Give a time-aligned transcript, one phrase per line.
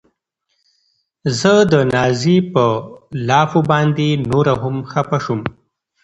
[1.39, 2.63] زه د نازيې په
[3.27, 5.41] لافو باندې نوره هم خپه شوم.